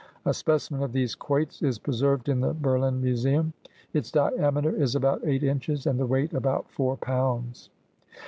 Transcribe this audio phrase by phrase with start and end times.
[0.25, 3.53] A specimen of these quoits is preserved in the Berlin Museum.
[3.93, 7.69] Its diameter is about eight inches, and the weight about four pounds.